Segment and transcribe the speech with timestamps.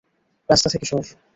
[0.49, 1.03] রাস্তা থেকে সর।